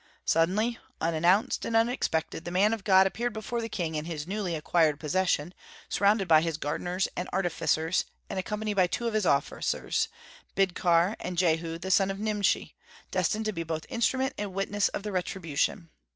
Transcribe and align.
Suddenly, 0.25 0.79
unannounced 0.99 1.63
and 1.63 1.75
unexpected, 1.75 2.43
the 2.43 2.49
man 2.49 2.73
of 2.73 2.83
God 2.83 3.05
appeared 3.05 3.33
before 3.33 3.61
the 3.61 3.69
king 3.69 3.93
in 3.93 4.05
his 4.05 4.25
newly 4.25 4.55
acquired 4.55 4.99
possession, 4.99 5.53
surrounded 5.89 6.27
by 6.27 6.41
his 6.41 6.57
gardeners 6.57 7.07
and 7.15 7.29
artificers, 7.31 8.05
and 8.27 8.39
accompanied 8.39 8.73
by 8.73 8.87
two 8.87 9.05
of 9.05 9.13
his 9.13 9.27
officers, 9.27 10.07
Bidkar, 10.55 11.15
and 11.19 11.37
Jehu 11.37 11.77
the 11.77 11.91
son 11.91 12.09
of 12.09 12.17
Nimshi, 12.17 12.73
destined 13.11 13.45
to 13.45 13.51
be 13.53 13.61
both 13.61 13.85
instrument 13.89 14.33
and 14.39 14.55
witness 14.55 14.87
of 14.87 15.03
the 15.03 15.11
retribution. 15.11 15.91